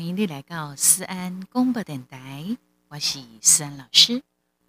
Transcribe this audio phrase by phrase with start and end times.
[0.00, 2.56] 欢迎你来到思安广播电台，
[2.88, 4.22] 我是思安老师。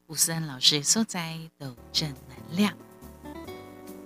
[0.07, 2.73] 吴思安老师所在都正能量，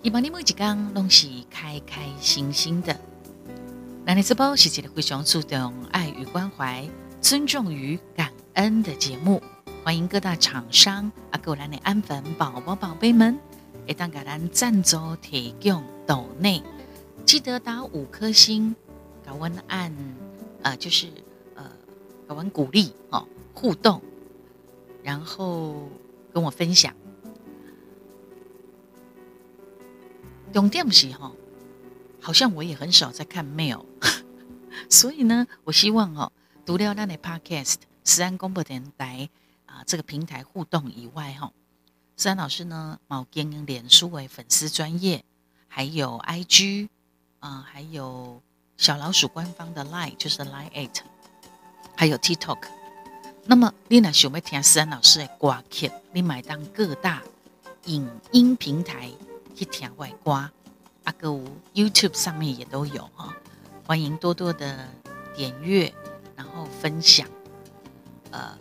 [0.03, 2.95] 希望你每一天拢是开开心心的。
[4.05, 6.87] 那你这波是一个非常注重爱与关怀、
[7.19, 9.41] 尊重与感恩的节目，
[9.83, 13.35] 欢迎各大厂商啊，各位的安粉宝宝宝贝们，
[13.87, 16.61] 一旦给咱赞助提供斗内，
[17.25, 18.75] 记得打五颗星，
[19.25, 19.91] 高温按
[20.65, 21.07] 呃，就是
[21.53, 21.71] 呃，
[22.27, 24.01] 搞完鼓励哦，互动，
[25.03, 25.87] 然后
[26.33, 26.91] 跟我分享。
[30.51, 31.31] 重点是哈。
[32.19, 33.85] 好像我也很少在看 mail，
[34.89, 36.31] 所以呢，我希望哦，
[36.65, 39.29] 除了那的 podcast 思安公布电台
[39.67, 41.53] 啊这个平台互动以外，哈，
[42.17, 45.23] 思安老师呢，某经营脸书为粉丝专业，
[45.67, 46.89] 还有 IG
[47.41, 48.41] 啊，还有
[48.77, 50.99] 小老鼠官方的 line 就是 line eight，
[51.95, 52.59] 还有 TikTok。
[53.45, 57.21] 那么你呢，想要听思安老师的歌曲，你买当各大
[57.85, 59.11] 影音平台
[59.55, 60.49] 去听外歌。
[61.03, 63.33] 阿哥屋 YouTube 上面也都有哈，
[63.85, 64.87] 欢迎多多的
[65.35, 65.93] 点阅，
[66.35, 67.27] 然后分享，
[68.31, 68.57] 呃，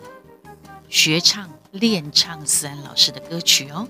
[0.90, 3.88] 学唱练唱思安老师的歌曲哦。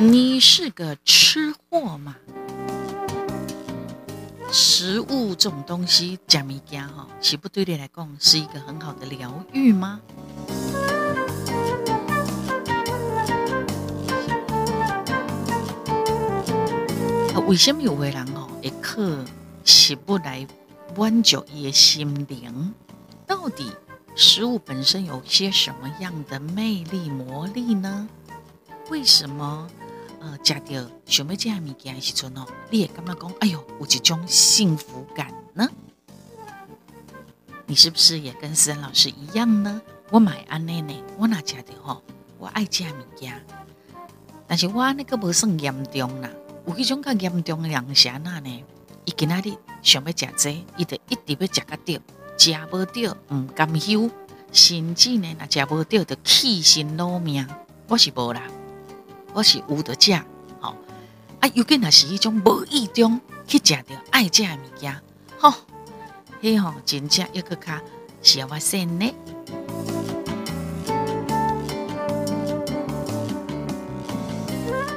[0.00, 2.14] 你是个吃货吗？
[4.48, 10.00] 食物这种东西，假米加哈，岂不对你来讲是一个很好的疗愈吗？
[17.48, 19.02] 为什么有的人哦，会靠
[19.64, 20.46] 食物来
[20.94, 22.72] 挽救伊的心灵？
[23.26, 23.72] 到底
[24.14, 28.08] 食物本身有些什么样的魅力魔力呢？
[28.90, 29.68] 为什么
[30.20, 35.68] 呃，食到想要这样物件的时阵哦，你也感觉讲，哎呦，有一种幸福感呢？
[37.66, 39.80] 你是不是也跟思恩老师一样呢？
[40.10, 42.02] 我买安内呢，我哪食到吼，
[42.38, 43.44] 我爱食物件，
[44.46, 46.30] 但是我那个不算严重啦。
[46.66, 48.64] 有迄种较严重的人啥那呢？
[49.04, 52.02] 伊今仔日想要食这，伊就一直要食个到，
[52.36, 54.10] 食无到唔甘休，
[54.50, 57.46] 甚至呢，若食无掉就气心老命。
[57.86, 58.42] 我是无啦，
[59.34, 60.12] 我是有得食，
[60.60, 60.74] 吼
[61.40, 61.48] 啊！
[61.54, 65.00] 尤其若是迄种无意中去食着爱食的物件，
[65.38, 65.52] 吼，
[66.42, 67.78] 迄吼真正一个较
[68.22, 69.14] 小心呢。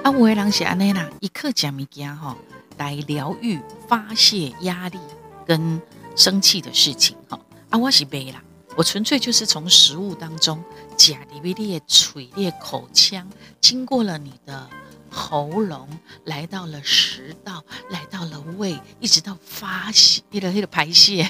[0.03, 2.35] 啊，有的人是安尼啦，一去食物件吼
[2.77, 4.97] 来疗愈、发泄压力
[5.45, 5.79] 跟
[6.15, 7.39] 生气的事情吼。
[7.69, 8.41] 啊，我是袂啦，
[8.75, 10.63] 我纯粹就是从食物当中，
[10.97, 13.27] 食入你的嘴、裂口腔，
[13.59, 14.69] 经过了你的
[15.09, 15.87] 喉咙，
[16.25, 21.29] 来到了食道，来到了胃，一直到发泄、你的、你的排泄，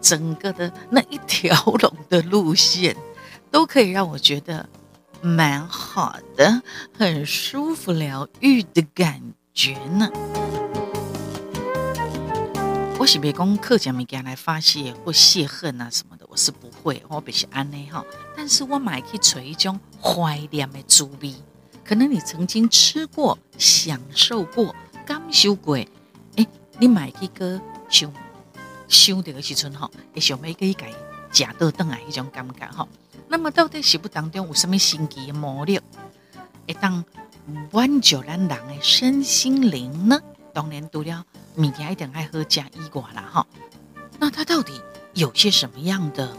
[0.00, 2.96] 整个的那一条龙的路线，
[3.50, 4.68] 都可以让我觉得。
[5.22, 6.60] 蛮好的，
[6.98, 9.22] 很舒服、疗愈的感
[9.54, 10.10] 觉呢。
[12.98, 18.04] 我是别讲客家物件来发泄或泄恨啊什么的，我是不会，我必须安内哈。
[18.36, 21.32] 但是我买去吹一种怀念的滋味，
[21.84, 24.74] 可能你曾经吃过、享受过、
[25.06, 25.76] 感受过，
[26.34, 26.44] 哎，
[26.80, 28.12] 你买去个想
[28.88, 30.92] 想的时阵哈，会想要去改
[31.30, 32.88] 食到顿来一种感觉哈。
[33.28, 35.78] 那么到底食物当中有什么神奇的魔力，
[36.66, 37.04] 会当
[37.70, 40.20] 挽救咱人的身心灵呢？
[40.52, 41.24] 当然除了
[41.58, 43.46] 物件一定爱喝加伊瓜啦哈。
[44.18, 44.80] 那它到底
[45.14, 46.36] 有些什么样的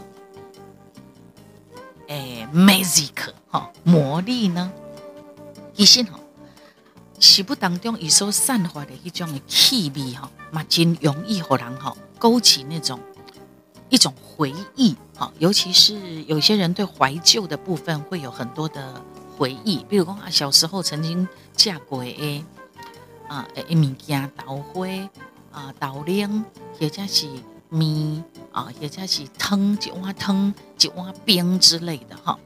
[2.08, 4.72] 诶 magic 哈魔力呢？
[5.74, 6.20] 其实哈，
[7.18, 13.00] 食物当中伊所散发的一种的气味哈，嘛真容易互人哈勾起那种。
[13.88, 19.00] 一种回忆，好，尤其是有些人对怀旧的部分会有很多的
[19.38, 22.44] 回忆，比如讲啊，小时候曾经嫁过诶，
[23.28, 24.88] 啊，诶物件豆花
[25.52, 26.28] 啊，豆奶，
[26.80, 27.28] 或者是
[27.68, 28.24] 面
[28.56, 32.38] 啊，或者是汤一碗汤一碗冰之类的哈。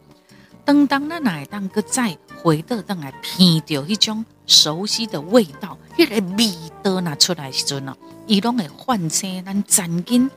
[0.64, 6.52] 当当那奶当个再回到当来闻到一种熟悉的味道，迄个味
[6.82, 7.96] 道拿出来时阵呢，
[8.26, 10.28] 伊拢会唤醒咱曾经。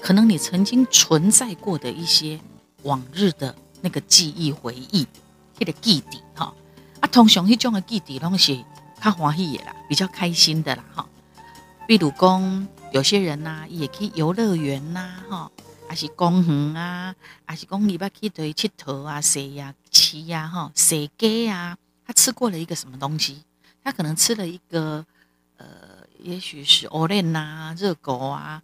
[0.00, 2.38] 可能你曾经存在过的一些
[2.84, 5.04] 往日的那个记忆回忆，
[5.58, 6.54] 那个记忆哈
[7.00, 8.56] 啊，通常迄种的记忆拢是
[9.02, 11.04] 较欢喜的啦，比较开心的啦哈。
[11.88, 15.52] 比如讲，有些人呐，也去游乐园呐哈，
[15.86, 17.14] 还是公园啊，
[17.44, 21.76] 还是讲你捌去对佚佗啊、洗呀、吃呀哈、洗鸡啊，
[22.06, 23.44] 他吃过了一个什么东西？
[23.84, 25.04] 他可能吃了一个
[25.58, 25.66] 呃，
[26.18, 28.62] 也许是欧莲呐、热狗啊、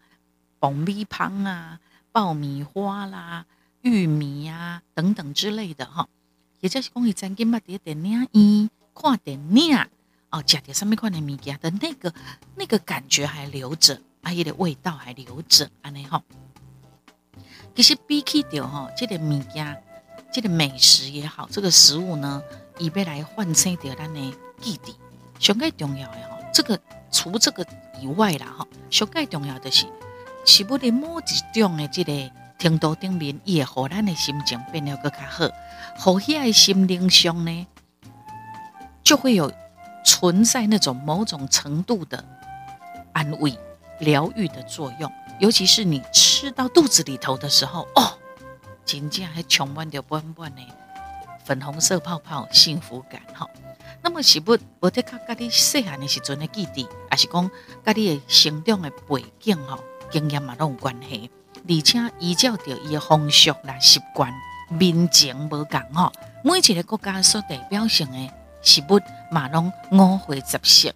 [0.59, 1.79] 爆米汤啊、
[2.11, 3.45] 爆米花啦、
[3.83, 6.09] 玉米啊等等之类的哈。
[6.61, 9.79] 也就是讲，伊曾经捌伫电影院看电影
[10.31, 12.13] 哦，食着什么款的物件的那个
[12.57, 16.23] 那个感觉还留着，啊，伊的味道还留着，安尼吼。
[17.77, 19.83] 其实比起着吼，即个物件，
[20.33, 22.43] 即个美食也好，这个食物呢，
[22.79, 24.21] 伊要来唤醒着咱的
[24.61, 24.97] 记忆。
[25.39, 26.81] 上个重要的吼，这个
[27.11, 27.67] 除这个
[28.01, 29.87] 以外啦哈，上个重要的是，
[30.45, 35.49] 是不的某一种的这个程度顶面，伊会互咱的心情变得更较好。
[35.99, 37.67] 好，遐心灵上呢，
[39.03, 39.53] 就会有
[40.05, 42.25] 存在那种某种程度的
[43.13, 43.59] 安慰、
[44.01, 45.11] 疗愈的作用。
[45.41, 48.19] 尤其是你吃到肚子里头的时候，哦，
[48.85, 50.63] 紧接还充满着满满的
[51.45, 53.49] 粉红色泡泡，幸福感哈。
[54.01, 57.51] 那么是不，我得靠家你细汉的时阵的记忆，还是讲
[57.85, 59.79] 家你的成长的背景哈，
[60.11, 61.31] 经验嘛都有关系，
[61.69, 64.33] 而且依照着伊的风俗啦、习惯。
[64.69, 66.13] 民情无共吼，
[66.43, 68.31] 每一个国家所代表性的
[68.63, 68.99] 食物
[69.31, 70.93] 嘛拢五花十色。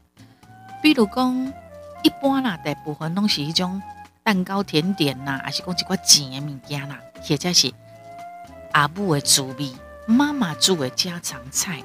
[0.82, 1.52] 比如讲，
[2.02, 3.82] 一般啦，大部分拢是迄种
[4.22, 7.72] 蛋糕、甜点呐，还是讲一寡甜的物件啦，或者是
[8.72, 9.72] 阿母的滋味、
[10.06, 11.82] 妈妈煮的家常菜，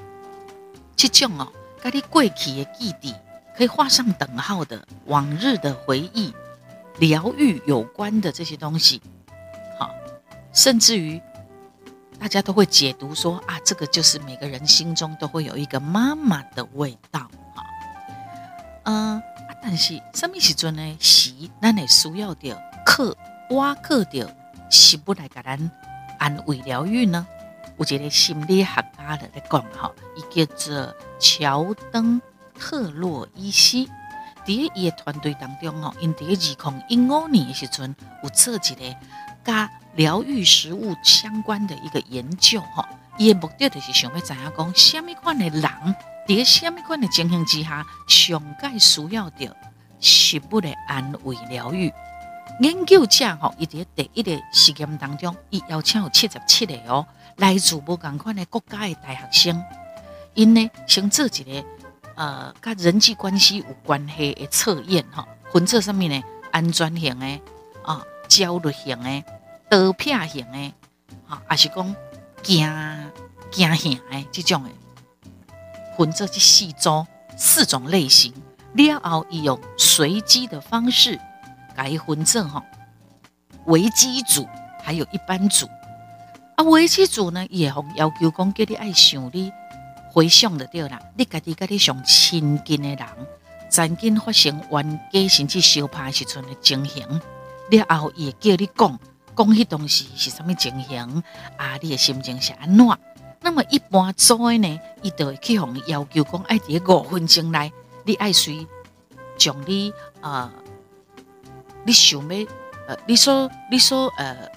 [0.96, 3.14] 这种哦，跟你过去的记忆
[3.56, 6.34] 可以画上等号的往日的回忆、
[6.98, 9.02] 疗愈有关的这些东西，
[9.78, 9.90] 好，
[10.52, 11.20] 甚至于。
[12.16, 17.64] 大家都会解读说啊，这个就是每个人心中都会有一个妈妈的味道哈。
[18.84, 19.20] 嗯，
[19.66, 20.96] 但是什么时阵呢？
[21.00, 21.32] 是
[21.62, 23.16] 咱会需要的课
[23.52, 24.30] 挖课的
[24.70, 25.70] 食物来给咱
[26.18, 27.26] 安慰疗愈呢？
[27.78, 32.20] 有一个心理学家的在讲哈，伊叫做乔登
[32.58, 38.96] 特洛伊西，在伊的团队当中哦，因伫二零一五年的时阵有做一个
[39.42, 39.70] 加。
[39.96, 42.84] 疗愈食物相关的一个研究，哈，
[43.16, 45.62] 伊的目的就是想要知影讲，什么款的人，
[46.26, 49.54] 伫什么款的情形之下，上介需要的
[50.00, 51.92] 食物的安慰疗愈。
[52.60, 57.06] 研究者吼，伊伫第一个实验当中，伊邀请有七十七个哦，
[57.36, 59.64] 来自不同款的国家的大学生，
[60.34, 61.64] 因呢先做一个
[62.14, 66.22] 呃，甲人际关系有关系的测验，哈，分做什么呢？
[66.52, 67.26] 安全型的
[67.82, 69.24] 啊，焦虑型的。
[69.68, 70.72] 刀片型的，
[71.26, 71.96] 啊，还是讲
[72.42, 73.12] 惊
[73.50, 74.70] 惊型的这种的，
[75.96, 77.06] 分做这四种
[77.36, 78.32] 四种类型。
[78.74, 81.18] 了后，伊用随机的方式
[81.76, 82.62] 改分做哈，
[83.66, 84.46] 危机组
[84.82, 85.68] 还有一般组。
[86.56, 89.52] 啊，危机组呢，也会要求讲叫你爱想你
[90.12, 93.06] 回想的对啦，你家己家己上亲近的人，
[93.70, 97.06] 曾经发生冤家甚至相拍时阵的情形。
[97.70, 98.98] 了后，也叫你讲。
[99.36, 101.24] 讲迄东西是什么情形
[101.56, 101.76] 啊？
[101.80, 102.86] 你的心情是安怎？
[103.44, 107.70] 那么一般做的呢，伊就会去向要求讲，爱伫五分钟内，
[108.04, 108.66] 你爱随
[109.36, 109.92] 将你
[110.22, 110.50] 呃，
[111.84, 112.46] 你想要
[112.88, 114.48] 呃，你说你说呃，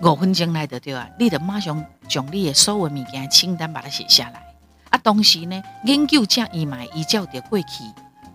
[0.00, 4.54] 五分钟内的对啊，你得马上将你的所有物件清单把它写下来。
[4.90, 7.66] 啊，同时呢，研究者伊嘛依照着过去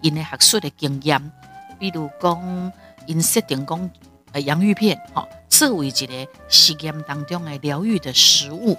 [0.01, 1.31] 因的学术的经验，
[1.79, 2.71] 比如讲
[3.05, 3.89] 因设定讲。
[4.33, 8.77] 呃，洋芋片，哈，作为一个实验当中的疗愈的食物。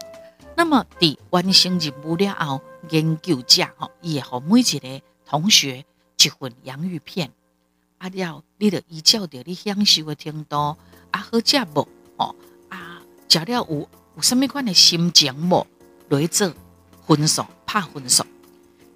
[0.59, 2.61] 那么，伫完成任务了后，
[2.91, 5.85] 研究者，哈，也和每一个同学
[6.21, 7.31] 一份洋芋片。
[7.99, 10.77] 啊，了，你得依照着你享受的程度，
[11.13, 11.89] 啊，好食无？
[12.17, 12.35] 吼，
[12.71, 15.65] 啊，食了有有什么款的心情无？
[16.09, 16.53] 来做
[17.07, 18.25] 分数，拍分数。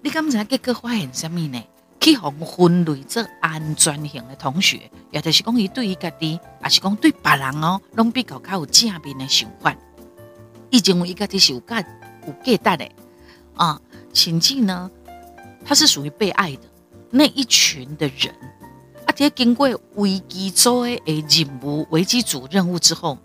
[0.01, 1.63] 你刚才结果发现什么呢？
[2.01, 9.73] 去互分类做安全型的同学，也就是讲伊对伊家己，也是讲对别人哦，拢比较较有正面的想法。
[10.73, 11.79] 伊认为伊家己是有价
[12.25, 12.91] 有价值的
[13.55, 13.79] 啊，
[14.11, 14.89] 甚至呢，
[15.63, 16.61] 他是属于被爱的
[17.11, 18.33] 那一群的人。
[19.05, 23.19] 啊，在经过危机组的任务、危机组任务之后，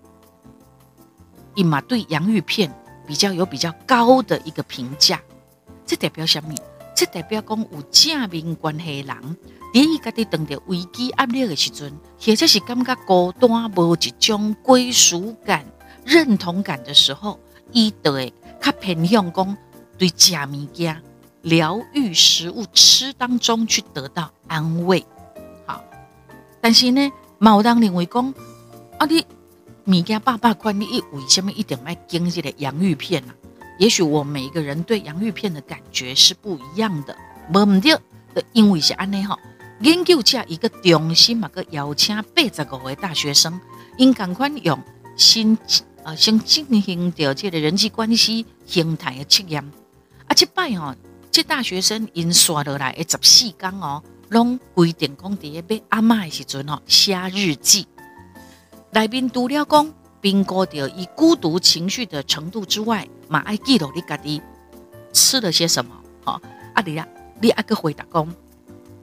[1.55, 2.71] 伊嘛对洋芋片
[3.07, 5.19] 比较有比较高的一个评价。
[5.87, 6.55] 这代表什么？
[6.95, 9.37] 这代表讲有正面关系的人，
[9.73, 11.91] 伫伊家己遇到危机压力的时阵，
[12.21, 15.65] 或者是感觉孤单、无一种归属感、
[16.09, 17.39] 认同感的时候，
[17.71, 19.57] 伊就会较偏向讲
[19.99, 21.03] 对食物件、
[21.43, 25.05] 疗愈食物吃当中去得到安慰。
[25.67, 25.85] 好，
[26.63, 28.35] 但是呢，有人认为讲
[28.99, 29.27] 啊，你
[29.85, 33.35] 物件百百款，你为什么一定要经济的洋芋片啊？
[33.79, 37.15] 也许我每一个人对洋芋片的感觉是不一样的，
[37.53, 38.01] 无唔对，
[38.55, 39.39] 因为是安尼吼，
[39.81, 43.61] 研究者一个中心嘛，个邀请八十五位大学生，
[43.99, 44.83] 因赶快用
[45.17, 45.57] 新
[46.05, 49.63] 啊先进行着这个人际关系形态的测验。
[50.27, 50.95] 啊，这摆吼，
[51.31, 57.87] 这大学生因刷落来的十四天哦，拢规定讲伫个要阿嬷的时阵吼写日记。
[58.91, 64.41] 内面除了讲评估着以孤独情绪的程度之外，嘛爱记录你家己
[65.13, 65.95] 吃了些什么。
[66.25, 66.41] 吼，
[66.75, 67.07] 啊你啊，
[67.41, 68.35] 你爱个回答讲，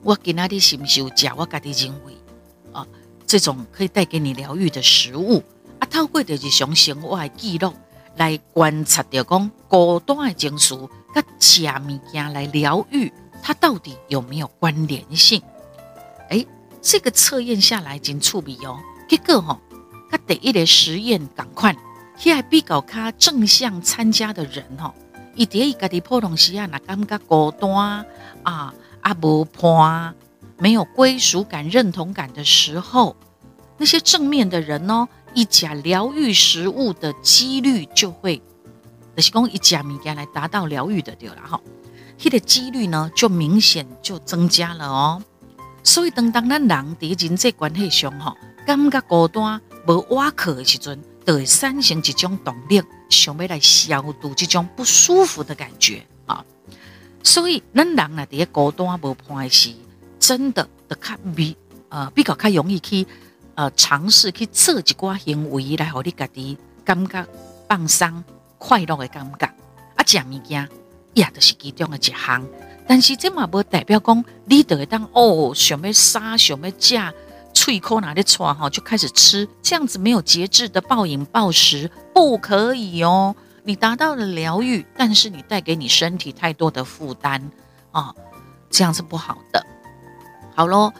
[0.02, 2.16] 我今仔日是毋是有食我家己认为
[2.72, 2.86] 啊，
[3.26, 5.42] 这种可以带给你疗愈的食物。
[5.90, 7.72] 透过着日常生活的记录
[8.16, 10.74] 来观察着讲孤单的情绪，
[11.14, 13.12] 甲食物件来疗愈，
[13.42, 15.42] 它到底有没有关联性？
[16.30, 16.44] 哎，
[16.82, 18.78] 这个测验下来真趣味哦。
[19.08, 19.60] 结果吼。
[20.08, 21.76] 甲第一个实验共款，
[22.16, 24.94] 迄个比较较正向参加的人吼，
[25.34, 27.68] 伊伫伊家己普通时啊，若感觉孤单
[28.44, 30.14] 啊啊无伴，
[30.58, 33.16] 没有归属感、认同感的时候，
[33.78, 38.40] 那些正面的人哦，一甲疗愈食物的几率就会，
[39.14, 41.60] 就是讲一甲物件来达到疗愈的对啦吼，
[42.18, 45.22] 迄个几率呢就明显就增加了哦。
[45.84, 48.34] 所以当当咱人伫人际关系上吼，
[48.66, 49.60] 感觉孤单。
[49.86, 56.44] 无瓦克的时阵，就会产生一种动力，想要来消除这种不舒服的感觉啊。
[57.22, 59.70] 所以，咱人啊，伫个孤单无伴的时，
[60.18, 61.56] 真的得较比
[61.88, 63.06] 呃比较较容易去
[63.56, 67.26] 呃尝试去做一寡行为来，互你家己感觉
[67.68, 68.22] 放松、
[68.58, 69.46] 快乐的感觉。
[69.96, 70.68] 啊，食物件
[71.14, 72.46] 也都是其中的一项，
[72.86, 77.14] 但是这嘛无代表讲你就会当哦，想要杀，想要食。
[77.54, 83.34] 脆口哪里错哈，就开始吃，这样子没有节制的暴饮暴食不可以哦。
[83.64, 87.50] 你达到了疗愈，但是你带给你身体太多的负担
[87.92, 88.14] 啊，
[88.68, 89.64] 这样是不好的。
[90.54, 90.92] 好喽，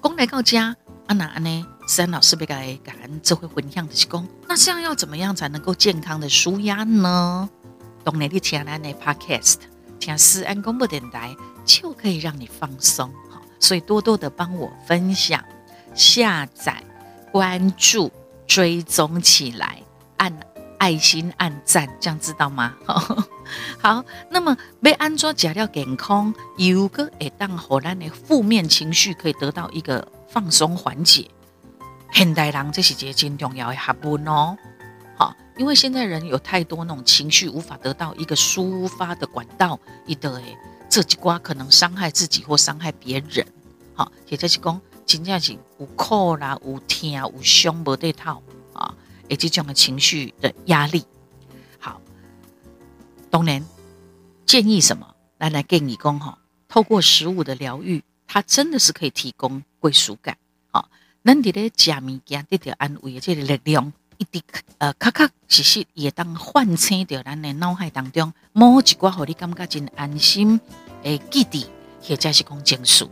[0.00, 0.76] 公来告家
[1.08, 7.48] 阿南呢，三老师被改感恩智慧分享的是公，那这样要怎么样才能够健康的舒压呢？
[8.04, 9.56] 懂你的听安的 Podcast，
[9.98, 11.34] 听思安公布电台
[11.64, 15.42] 就可以让你放松好，所以多多的帮我分享。
[15.94, 16.82] 下载、
[17.32, 18.12] 关注、
[18.46, 19.82] 追踪起来，
[20.88, 22.74] 爱心、按赞，这样知道吗？
[23.78, 31.28] 好，那么被安装假料健康，有个会当荷兰的负面情绪可以得到一个放松缓解。
[32.10, 34.56] 现代人这是件真重要的学问哦。
[35.18, 40.56] 好，因为现在人有太多那种情绪无法得到一个抒发的管道，一得诶，
[40.88, 43.46] 这几瓜可能伤害自己或伤害别人。
[43.92, 44.80] 好，也就是讲。
[45.04, 48.42] 真正是有苦啦，有痛，有伤，无对套！
[49.28, 51.04] 以及这种的情绪的压力。
[51.78, 52.00] 好，
[53.30, 53.64] 当然
[54.46, 55.14] 建议什么？
[55.38, 60.36] 来来建议讲哈，透过食物的疗愈，它真的是可以提供归属感。
[60.70, 60.88] 好，
[61.24, 64.42] 咱伫咧食物件得到安慰的这个力量，一滴
[64.78, 70.60] 呃，确确实实也当唤醒着咱的脑海当中某一寡，互你感觉真安心
[71.02, 71.66] 诶记忆，
[72.02, 73.04] 或者是讲情绪。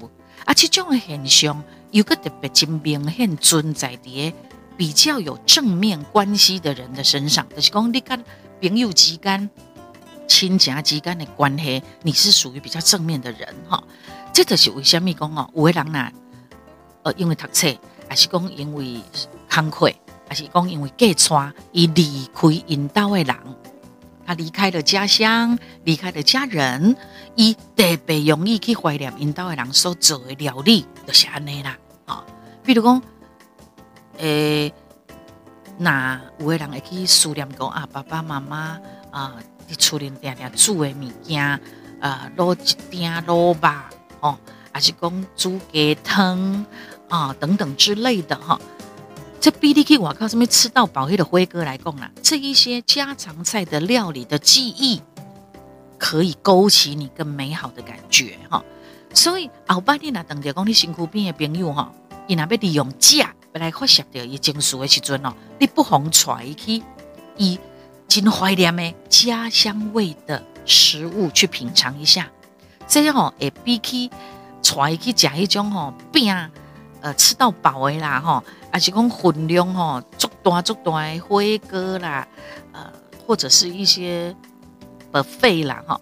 [0.44, 1.62] 啊，这种的现象。
[1.92, 4.32] 又个特别真明显存在伫
[4.76, 8.24] 比较有正面关系的人的身上，就是讲你跟
[8.60, 9.50] 朋友之间、
[10.28, 13.82] 亲家之间的关系，你是属于比较正面的人哈。
[14.32, 16.10] 这就是为什么讲哦，有的人呐，
[17.02, 17.74] 呃，因为读册，
[18.08, 19.00] 还是讲因为
[19.48, 19.90] 工课，
[20.28, 21.34] 还是讲因为嫁娶，
[21.72, 23.36] 伊离开引导的人。
[24.26, 26.96] 他离开了家乡，离开了家人，
[27.36, 31.78] 伊特别容易去怀念引导的人所做的料理，就是安尼啦。
[32.06, 32.26] 啊，
[32.64, 33.00] 比如讲，
[34.18, 34.72] 诶，
[35.78, 38.80] 那有的人会去思念讲啊，爸爸妈妈
[39.10, 39.34] 啊，
[39.68, 41.60] 伫厝里定定煮的物件，
[42.00, 43.56] 啊，卤一鼎卤肉，
[44.20, 44.38] 哦，
[44.72, 46.64] 还是讲煮鸡汤
[47.08, 48.58] 啊等等之类的哈。
[49.38, 55.00] 这 B D K，我靠上面吃到饱黑的辉哥来讲啊，这一些家常菜的料理的记忆，
[55.98, 58.64] 可以勾起你更美好的感觉哈。
[59.14, 61.92] 所以后半日啊，等着讲你身躯边的朋友哈，
[62.26, 66.82] 伊那要利用价来发泄掉伊情绪的时阵哦，你不妨揣去
[67.36, 67.58] 以
[68.08, 72.28] 真怀念的家乡味的食物去品尝一下，
[72.86, 74.10] 这样哦会比起
[74.62, 76.34] 揣去食一种吼饼
[77.00, 78.42] 呃吃到饱的啦吼。
[78.72, 82.28] 还是讲分量吼，足大足大的火锅啦，
[82.72, 82.92] 呃，
[83.26, 84.36] 或者是一些
[85.10, 85.98] 的费啦哈，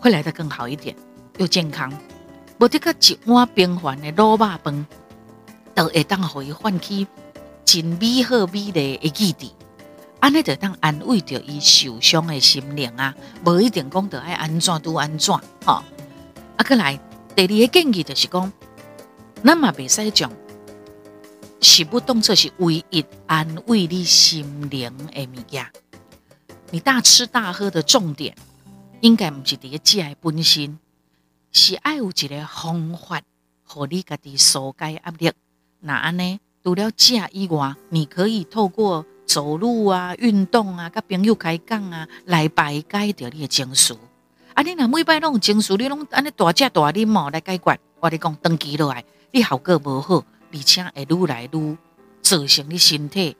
[0.00, 0.96] 会来的更好一点，
[1.38, 1.92] 又健康。
[2.58, 4.86] 无得个一碗平凡的卤肉饭，
[5.74, 7.06] 都会当可以唤起
[7.64, 9.50] 真美好美丽的记忆，
[10.20, 13.14] 安尼就当安慰着伊受伤的心灵啊。
[13.44, 15.82] 无一定讲得爱安怎都安怎哈。
[16.56, 16.98] 啊，过来
[17.34, 18.52] 第二个建议就是讲，
[19.42, 20.30] 咱嘛袂使讲，
[21.60, 25.66] 食物动作是唯一安慰你心灵的物件。
[26.70, 28.36] 你大吃大喝的重点，
[29.00, 30.78] 应该毋是伫个食的本身，
[31.50, 33.20] 是爱有一个方法，
[33.66, 35.32] 互你家己疏解压力。
[35.86, 43.92] 那安尼除了食以外，你可以透过走路啊、运动啊、甲朋友开讲啊，来排解掉你的情绪。
[44.54, 51.76] 啊，你若每摆拢有情绪，你拢安尼大只大啉哦来解决，我你讲长期落来，你效果无好，而且会愈来愈
[52.22, 53.36] 造成你身体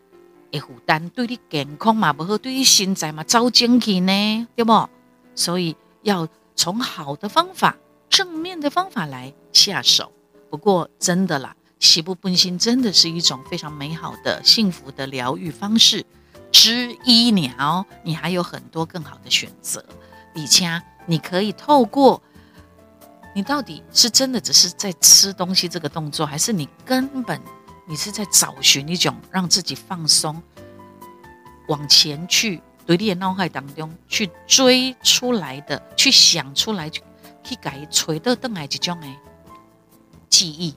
[0.51, 4.87] 的负担，对你健康嘛无好，对你身材嘛走精气呢，对不？
[5.35, 7.75] 所以要从好的方法、
[8.11, 10.13] 正面的方法来下手。
[10.51, 11.57] 不过真的啦。
[11.85, 16.03] 喜不本心真的是一种非常美好的、幸福的疗愈方式
[16.51, 17.31] 之一。
[17.31, 19.85] 鸟，你还有很多更好的选择。
[20.33, 22.23] 李佳，你可以透过
[23.35, 27.39] 你到底是真的只是在吃东西这个动作，还是你根本
[27.87, 30.43] 你是在找寻一种让自己放松、
[31.69, 39.15] 往前去对你的脑海当中去追出来的、去想出来、去改锤的邓来这种诶
[40.31, 40.75] 记忆。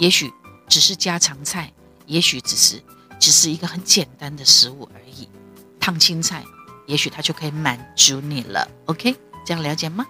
[0.00, 0.32] 也许
[0.66, 1.70] 只是家常菜，
[2.06, 2.82] 也许只是
[3.18, 5.28] 只是一个很简单的食物而已，
[5.78, 6.42] 烫青菜，
[6.86, 8.66] 也许它就可以满足你了。
[8.86, 9.14] OK，
[9.44, 10.06] 这样了解吗？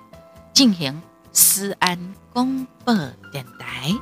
[0.54, 2.94] 进行思安公播
[3.32, 3.92] 电台。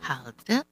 [0.00, 0.64] 好的，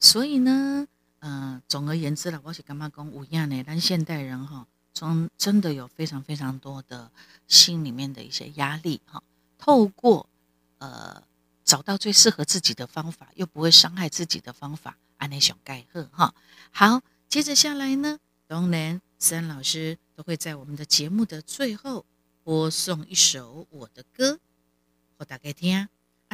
[0.00, 0.88] 所以呢。
[1.28, 3.60] 嗯，总而言之了，我是干嘛讲无样呢？
[3.66, 4.64] 但现代人哈，
[4.94, 7.10] 从真的有非常非常多的
[7.48, 9.20] 心里面的一些压力哈，
[9.58, 10.28] 透过
[10.78, 11.20] 呃
[11.64, 16.32] 找到最适合自己的方法，又不会伤害自己的方法，安内想盖贺哈。
[16.70, 22.06] 好，接着下来呢，当然思安老师都会在我们的节目的最后
[22.44, 24.38] 播送一首我的歌，
[25.18, 25.88] 给大家听啊。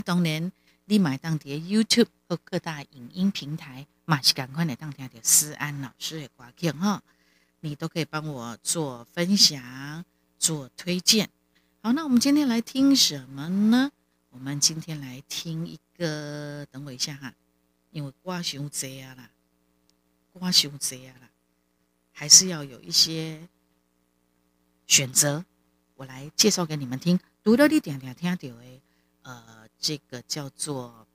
[0.04, 0.52] 当然，
[0.84, 3.86] 你买当碟 YouTube 和各大影音平台。
[4.04, 7.02] 马是赶快来当听的思安老师的歌曲哈，
[7.60, 10.04] 你都可以帮我做分享、
[10.38, 11.30] 做推荐。
[11.82, 13.92] 好，那我们今天来听什么呢？
[14.30, 17.32] 我们今天来听一个，等我一下哈，
[17.90, 19.30] 因为歌伤多啊啦，
[20.32, 21.30] 歌伤多啊啦，
[22.10, 23.48] 还是要有一些
[24.86, 25.44] 选择。
[25.94, 27.20] 我来介绍给你们听。
[27.44, 28.82] 除了你点点听到的，
[29.22, 31.06] 呃，这个叫做。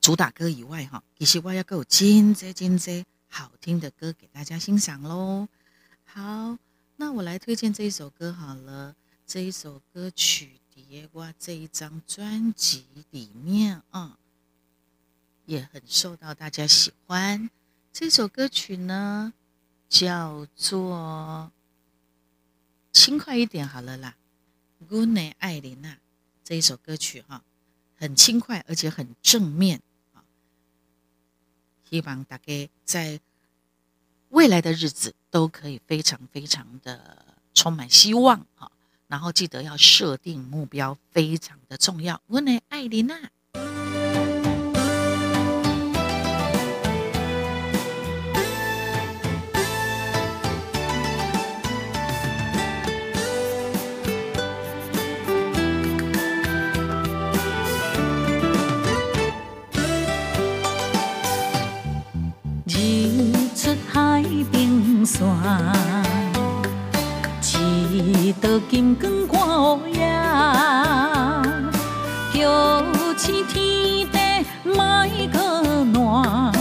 [0.00, 5.46] 主打歌以外，哈，其实我要够真真真真好听的歌给大家欣赏喽。
[6.06, 6.56] 好，
[6.96, 8.96] 那我来推荐这一首歌好了。
[9.26, 14.18] 这一首歌曲的我这一张专辑里面啊，
[15.44, 17.50] 也很受到大家喜欢。
[17.92, 19.34] 这首歌曲呢，
[19.86, 21.52] 叫做
[22.90, 24.16] 轻快一点好了啦。
[24.88, 25.98] ，Goodnight，艾琳娜
[26.50, 27.44] 这一首歌曲哈，
[27.94, 29.80] 很轻快而且很正面。
[31.88, 33.20] 希望大家在
[34.30, 38.72] 未来的日子都可以非常非常的充满希望哈，
[39.06, 42.20] 然后记得要设定目标，非常的重要。
[42.26, 43.30] 我呢艾琳娜。
[65.04, 65.24] 线，
[67.42, 70.00] 一道金光挂乌夜，
[72.32, 72.82] 叫
[73.16, 74.18] 醒天地
[74.64, 75.38] 莫可
[75.84, 76.52] 暖，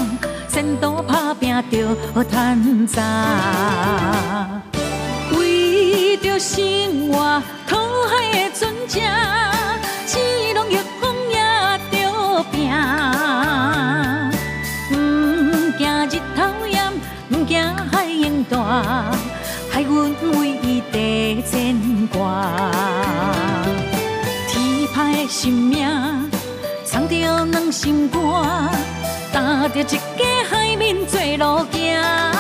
[0.48, 1.96] 前途打拼着
[2.30, 3.02] 趁早，
[5.38, 7.78] 为着生活讨
[8.10, 9.00] 海的船只，
[10.08, 10.18] 只
[10.54, 10.78] 拢逆
[19.70, 21.76] 害阮为伊地牵
[22.08, 22.46] 挂。
[24.48, 25.88] 天派的生命，
[26.86, 28.20] 藏着两心肝，
[29.32, 30.00] 担着一家
[30.50, 32.39] 海面做路行。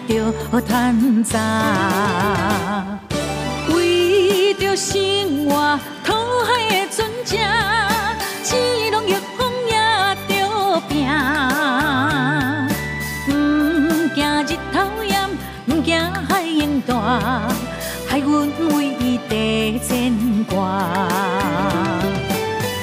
[0.00, 0.32] 着
[0.66, 1.38] 趁早，
[3.74, 7.36] 为着生活讨海的船只，
[8.44, 8.54] 只
[8.90, 9.74] 拢逆风也
[10.28, 11.08] 着拼。
[13.28, 13.34] 唔
[14.14, 15.14] 惊日头炎，
[15.66, 17.48] 唔惊海涌大，
[18.06, 20.82] 海阮为伊地牵挂。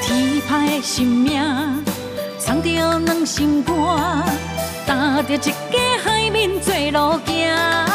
[0.01, 1.41] 天歹的生命，
[2.39, 3.73] 藏着两心肝。
[4.85, 5.53] 踏着一
[6.63, 7.92] 做路行。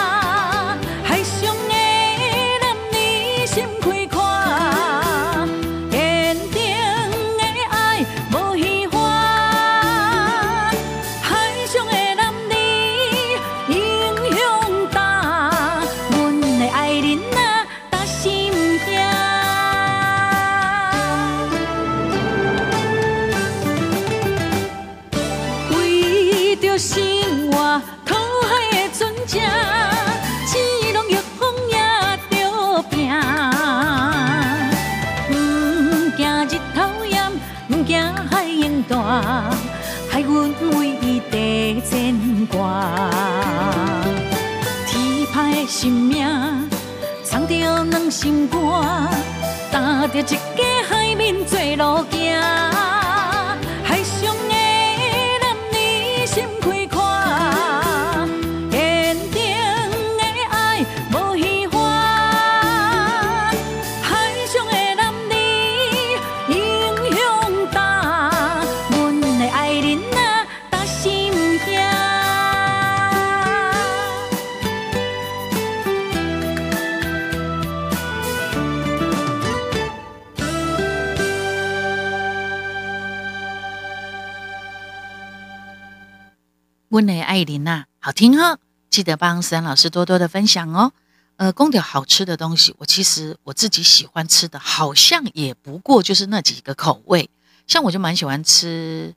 [86.98, 88.58] 温的艾琳呐，好听哈！
[88.90, 90.92] 记得帮思安老师多多的分享哦。
[91.37, 97.30] 呃，公调好吃的东西，我其实我自己喜欢吃的，好像也不过就是那几个口味。
[97.68, 99.14] 像我就蛮喜欢吃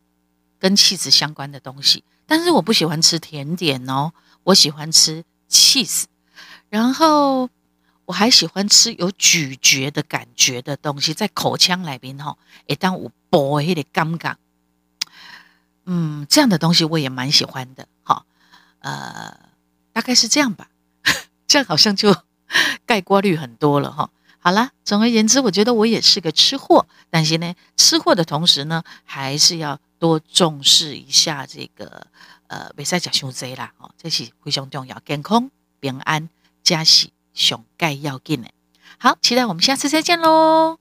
[0.59, 4.13] 跟气质相关的东西，但是我不喜欢吃甜点哦。
[4.43, 6.03] 我喜欢吃 cheese，
[6.69, 7.49] 然后
[8.05, 14.35] 我还喜欢吃有咀嚼的感觉的东西，在口腔里边哈，一旦我薄一点尴尬。
[15.93, 18.23] 嗯，这样的东西我也蛮喜欢的，哈，
[18.80, 19.38] 呃，
[19.91, 20.69] 大概是这样吧，
[21.47, 22.15] 这样好像就
[22.86, 24.10] 盖锅率很多了，哈。
[24.39, 32.08] 好了，总而言之，我觉得我也是个吃货，但是呢，吃货的同时呢，还是要多重视一下这个，
[32.47, 35.51] 呃，别再讲伤济啦，哦，这是非常重要，健康
[35.82, 36.30] 平安，
[36.63, 38.49] 家喜熊盖要紧的。
[38.97, 40.80] 好，期待我们下次再见喽。